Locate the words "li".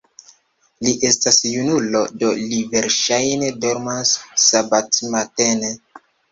0.87-0.93, 2.53-2.63